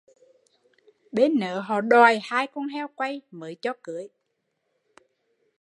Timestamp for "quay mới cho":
2.95-3.73